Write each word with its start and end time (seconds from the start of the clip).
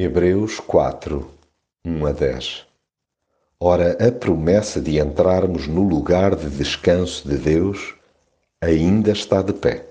Hebreus 0.00 0.60
4, 0.60 1.28
1 1.84 2.06
a 2.06 2.12
10 2.12 2.66
Ora, 3.58 3.98
a 3.98 4.12
promessa 4.12 4.80
de 4.80 4.96
entrarmos 4.96 5.66
no 5.66 5.82
lugar 5.82 6.36
de 6.36 6.48
descanso 6.48 7.28
de 7.28 7.36
Deus 7.36 7.96
ainda 8.60 9.10
está 9.10 9.42
de 9.42 9.52
pé. 9.52 9.86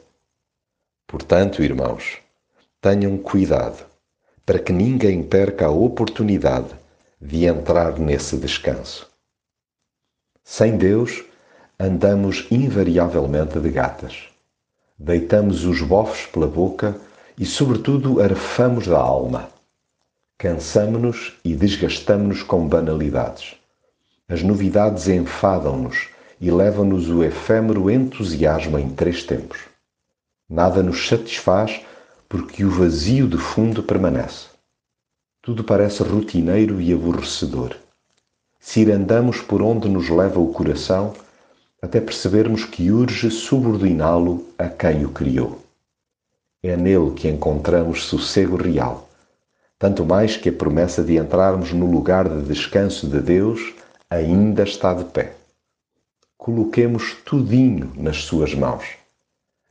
Portanto, 1.05 1.61
irmãos, 1.61 2.19
tenham 2.79 3.17
cuidado 3.17 3.85
para 4.45 4.59
que 4.59 4.71
ninguém 4.71 5.21
perca 5.21 5.65
a 5.65 5.71
oportunidade 5.71 6.73
de 7.19 7.43
entrar 7.43 7.99
nesse 7.99 8.37
descanso. 8.37 9.11
Sem 10.41 10.77
Deus, 10.77 11.25
andamos 11.77 12.47
invariavelmente 12.49 13.59
de 13.59 13.69
gatas. 13.71 14.29
Deitamos 14.97 15.65
os 15.65 15.81
bofos 15.81 16.25
pela 16.27 16.47
boca 16.47 16.95
e, 17.37 17.45
sobretudo, 17.45 18.21
arfamos 18.21 18.87
da 18.87 18.97
alma 18.97 19.56
Cansamo-nos 20.39 21.33
e 21.43 21.55
desgastamo-nos 21.55 22.43
com 22.43 22.67
banalidades. 22.67 23.55
As 24.29 24.43
novidades 24.43 25.07
enfadam-nos 25.07 26.09
e 26.39 26.51
levam-nos 26.51 27.09
o 27.09 27.23
efêmero 27.23 27.89
entusiasmo 27.89 28.77
em 28.77 28.87
três 28.87 29.23
tempos. 29.23 29.61
Nada 30.47 30.83
nos 30.83 31.07
satisfaz 31.07 31.81
porque 32.29 32.63
o 32.63 32.69
vazio 32.69 33.27
de 33.27 33.39
fundo 33.39 33.81
permanece. 33.81 34.45
Tudo 35.41 35.63
parece 35.63 36.03
rotineiro 36.03 36.79
e 36.79 36.93
aborrecedor. 36.93 37.75
Cirandamos 38.59 39.41
por 39.41 39.63
onde 39.63 39.89
nos 39.89 40.07
leva 40.07 40.39
o 40.39 40.53
coração 40.53 41.15
até 41.81 41.99
percebermos 41.99 42.63
que 42.63 42.91
urge 42.91 43.31
subordiná-lo 43.31 44.47
a 44.55 44.69
quem 44.69 45.03
o 45.03 45.09
criou. 45.09 45.63
É 46.61 46.77
nele 46.77 47.15
que 47.15 47.27
encontramos 47.27 48.05
sossego 48.05 48.55
real 48.55 49.06
tanto 49.79 50.03
mais 50.03 50.35
que 50.35 50.49
a 50.49 50.53
promessa 50.53 51.03
de 51.03 51.17
entrarmos 51.17 51.71
no 51.71 51.85
lugar 51.85 52.27
de 52.27 52.41
descanso 52.41 53.07
de 53.07 53.19
Deus 53.21 53.73
ainda 54.09 54.63
está 54.63 54.93
de 54.93 55.03
pé. 55.05 55.33
Coloquemos 56.37 57.15
tudinho 57.25 57.91
nas 57.95 58.23
suas 58.23 58.55
mãos. 58.55 58.85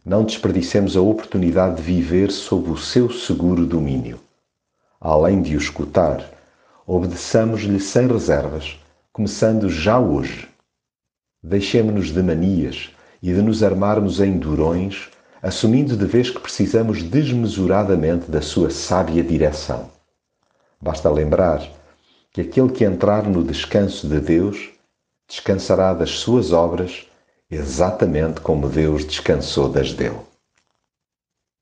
Não 0.05 0.25
desperdicemos 0.25 0.97
a 0.97 1.01
oportunidade 1.01 1.77
de 1.77 1.83
viver 1.83 2.31
sob 2.31 2.71
o 2.71 2.77
seu 2.77 3.11
seguro 3.11 3.67
domínio. 3.67 4.21
Além 5.01 5.43
de 5.43 5.57
o 5.57 5.59
escutar, 5.59 6.25
obedeçamos-lhe 6.87 7.81
sem 7.81 8.07
reservas, 8.07 8.79
começando 9.13 9.69
já 9.69 9.99
hoje. 9.99 10.49
Deixemos-nos 11.43 12.13
de 12.13 12.23
manias 12.23 12.91
e 13.21 13.33
de 13.33 13.43
nos 13.43 13.63
armarmos 13.63 14.21
em 14.21 14.39
durões, 14.39 15.09
assumindo 15.43 15.97
de 15.97 16.05
vez 16.05 16.31
que 16.31 16.41
precisamos 16.41 17.03
desmesuradamente 17.03 18.31
da 18.31 18.41
sua 18.41 18.71
sábia 18.71 19.25
direção. 19.25 19.96
Basta 20.81 21.11
lembrar 21.11 21.67
que 22.33 22.43
aquele 22.43 22.71
que 22.71 22.85
entrar 22.85 23.27
no 23.27 23.43
descanso 23.43 24.07
de 24.09 24.21
Deus 24.21 24.71
descansará 25.29 25.95
das 25.95 26.11
suas 26.11 26.53
obras 26.53 27.07
exatamente 27.51 28.41
como 28.41 28.69
Deus 28.69 29.05
descansou 29.05 29.69
das 29.69 29.93
dele. 29.93 30.21